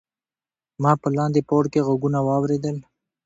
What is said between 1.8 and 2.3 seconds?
غږونه